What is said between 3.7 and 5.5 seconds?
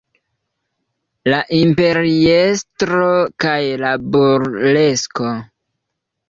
la burlesko.